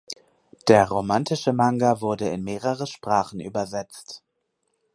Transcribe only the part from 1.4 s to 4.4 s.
Manga wurde in mehrere Sprachen übersetzt.